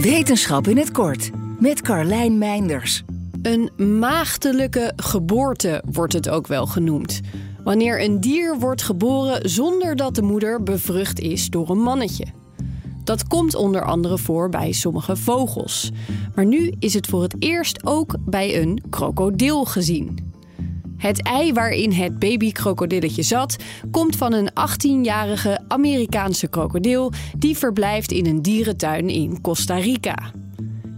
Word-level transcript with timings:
Wetenschap 0.00 0.68
in 0.68 0.76
het 0.76 0.90
kort 0.90 1.30
met 1.58 1.82
Carlijn 1.82 2.38
Meinders. 2.38 3.02
Een 3.42 3.98
maagdelijke 3.98 4.92
geboorte 4.96 5.82
wordt 5.92 6.12
het 6.12 6.28
ook 6.28 6.46
wel 6.46 6.66
genoemd. 6.66 7.20
Wanneer 7.64 8.02
een 8.02 8.20
dier 8.20 8.58
wordt 8.58 8.82
geboren 8.82 9.48
zonder 9.48 9.96
dat 9.96 10.14
de 10.14 10.22
moeder 10.22 10.62
bevrucht 10.62 11.18
is 11.20 11.48
door 11.48 11.70
een 11.70 11.80
mannetje. 11.80 12.26
Dat 13.04 13.26
komt 13.26 13.54
onder 13.54 13.84
andere 13.84 14.18
voor 14.18 14.48
bij 14.48 14.72
sommige 14.72 15.16
vogels. 15.16 15.90
Maar 16.34 16.46
nu 16.46 16.72
is 16.78 16.94
het 16.94 17.06
voor 17.06 17.22
het 17.22 17.36
eerst 17.38 17.86
ook 17.86 18.16
bij 18.20 18.62
een 18.62 18.82
krokodil 18.90 19.64
gezien. 19.64 20.29
Het 21.00 21.22
ei 21.22 21.52
waarin 21.52 21.92
het 21.92 22.18
babykrokodilletje 22.18 23.22
zat, 23.22 23.56
komt 23.90 24.16
van 24.16 24.32
een 24.32 24.50
18-jarige 24.50 25.60
Amerikaanse 25.68 26.48
krokodil 26.48 27.12
die 27.38 27.56
verblijft 27.56 28.12
in 28.12 28.26
een 28.26 28.42
dierentuin 28.42 29.08
in 29.08 29.40
Costa 29.40 29.74
Rica. 29.74 30.32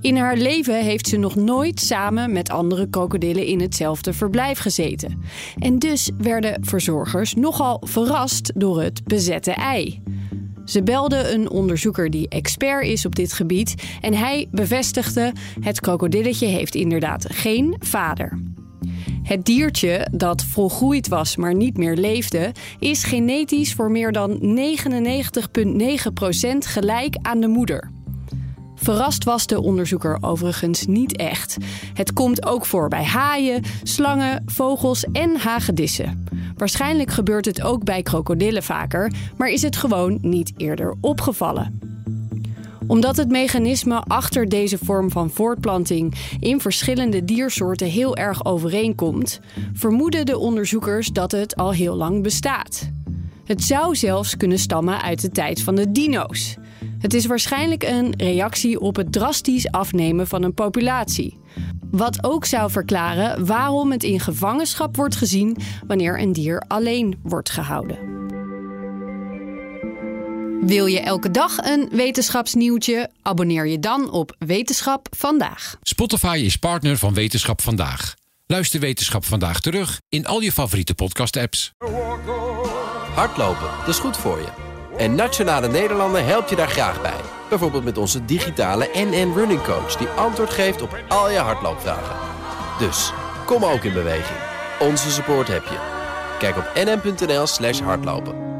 In 0.00 0.16
haar 0.16 0.36
leven 0.36 0.84
heeft 0.84 1.06
ze 1.08 1.16
nog 1.16 1.34
nooit 1.34 1.80
samen 1.80 2.32
met 2.32 2.50
andere 2.50 2.88
krokodillen 2.88 3.46
in 3.46 3.60
hetzelfde 3.60 4.12
verblijf 4.12 4.58
gezeten. 4.58 5.22
En 5.58 5.78
dus 5.78 6.10
werden 6.18 6.64
verzorgers 6.64 7.34
nogal 7.34 7.82
verrast 7.86 8.52
door 8.54 8.82
het 8.82 9.04
bezette 9.04 9.52
ei. 9.52 10.02
Ze 10.64 10.82
belden 10.82 11.32
een 11.32 11.50
onderzoeker 11.50 12.10
die 12.10 12.28
expert 12.28 12.86
is 12.86 13.06
op 13.06 13.14
dit 13.14 13.32
gebied 13.32 13.74
en 14.00 14.14
hij 14.14 14.48
bevestigde: 14.50 15.32
het 15.60 15.80
krokodilletje 15.80 16.46
heeft 16.46 16.74
inderdaad 16.74 17.26
geen 17.28 17.76
vader. 17.78 18.38
Het 19.28 19.44
diertje 19.44 20.06
dat 20.12 20.44
volgroeid 20.44 21.08
was, 21.08 21.36
maar 21.36 21.54
niet 21.54 21.76
meer 21.76 21.96
leefde, 21.96 22.52
is 22.78 23.04
genetisch 23.04 23.74
voor 23.74 23.90
meer 23.90 24.12
dan 24.12 24.38
99,9% 24.40 24.40
gelijk 26.58 27.16
aan 27.22 27.40
de 27.40 27.46
moeder. 27.46 27.90
Verrast 28.74 29.24
was 29.24 29.46
de 29.46 29.60
onderzoeker 29.60 30.18
overigens 30.20 30.86
niet 30.86 31.16
echt. 31.16 31.56
Het 31.94 32.12
komt 32.12 32.46
ook 32.46 32.66
voor 32.66 32.88
bij 32.88 33.04
haaien, 33.04 33.62
slangen, 33.82 34.42
vogels 34.46 35.04
en 35.12 35.36
hagedissen. 35.36 36.24
Waarschijnlijk 36.56 37.10
gebeurt 37.10 37.44
het 37.44 37.62
ook 37.62 37.84
bij 37.84 38.02
krokodillen 38.02 38.62
vaker, 38.62 39.12
maar 39.36 39.48
is 39.48 39.62
het 39.62 39.76
gewoon 39.76 40.18
niet 40.20 40.52
eerder 40.56 40.94
opgevallen 41.00 41.87
omdat 42.88 43.16
het 43.16 43.28
mechanisme 43.28 44.00
achter 44.00 44.48
deze 44.48 44.78
vorm 44.78 45.10
van 45.10 45.30
voortplanting 45.30 46.14
in 46.40 46.60
verschillende 46.60 47.24
diersoorten 47.24 47.86
heel 47.86 48.16
erg 48.16 48.44
overeenkomt, 48.44 49.40
vermoeden 49.72 50.26
de 50.26 50.38
onderzoekers 50.38 51.08
dat 51.08 51.32
het 51.32 51.56
al 51.56 51.72
heel 51.72 51.94
lang 51.94 52.22
bestaat. 52.22 52.90
Het 53.44 53.62
zou 53.62 53.96
zelfs 53.96 54.36
kunnen 54.36 54.58
stammen 54.58 55.02
uit 55.02 55.20
de 55.20 55.30
tijd 55.30 55.62
van 55.62 55.74
de 55.74 55.92
dino's. 55.92 56.56
Het 56.98 57.14
is 57.14 57.26
waarschijnlijk 57.26 57.82
een 57.82 58.14
reactie 58.16 58.80
op 58.80 58.96
het 58.96 59.12
drastisch 59.12 59.70
afnemen 59.70 60.26
van 60.26 60.42
een 60.42 60.54
populatie. 60.54 61.38
Wat 61.90 62.24
ook 62.24 62.44
zou 62.44 62.70
verklaren 62.70 63.46
waarom 63.46 63.90
het 63.90 64.02
in 64.02 64.20
gevangenschap 64.20 64.96
wordt 64.96 65.16
gezien 65.16 65.56
wanneer 65.86 66.20
een 66.20 66.32
dier 66.32 66.62
alleen 66.66 67.18
wordt 67.22 67.50
gehouden. 67.50 68.17
Wil 70.60 70.86
je 70.86 71.00
elke 71.00 71.30
dag 71.30 71.56
een 71.56 71.88
wetenschapsnieuwtje? 71.92 73.10
Abonneer 73.22 73.66
je 73.66 73.78
dan 73.78 74.10
op 74.10 74.34
Wetenschap 74.38 75.06
vandaag. 75.16 75.76
Spotify 75.82 76.40
is 76.44 76.56
partner 76.56 76.96
van 76.96 77.14
Wetenschap 77.14 77.62
vandaag. 77.62 78.14
Luister 78.46 78.80
Wetenschap 78.80 79.24
vandaag 79.24 79.60
terug 79.60 80.00
in 80.08 80.26
al 80.26 80.40
je 80.40 80.52
favoriete 80.52 80.94
podcast-apps. 80.94 81.72
Hardlopen, 83.14 83.68
dat 83.78 83.88
is 83.88 83.98
goed 83.98 84.16
voor 84.16 84.38
je. 84.38 84.48
En 84.96 85.14
Nationale 85.14 85.68
Nederlanden 85.68 86.26
helpt 86.26 86.50
je 86.50 86.56
daar 86.56 86.68
graag 86.68 87.02
bij. 87.02 87.20
Bijvoorbeeld 87.48 87.84
met 87.84 87.98
onze 87.98 88.24
digitale 88.24 88.90
NN 88.94 89.32
Running 89.34 89.62
Coach... 89.62 89.96
die 89.96 90.08
antwoord 90.08 90.50
geeft 90.50 90.82
op 90.82 91.02
al 91.08 91.30
je 91.30 91.38
hardloopvragen. 91.38 92.16
Dus, 92.78 93.12
kom 93.46 93.64
ook 93.64 93.84
in 93.84 93.92
beweging. 93.92 94.38
Onze 94.80 95.10
support 95.10 95.48
heb 95.48 95.64
je. 95.64 95.78
Kijk 96.38 96.56
op 96.56 96.70
nn.nl 96.74 97.46
slash 97.46 97.80
hardlopen. 97.80 98.57